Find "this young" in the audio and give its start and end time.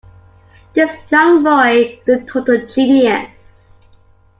0.73-1.43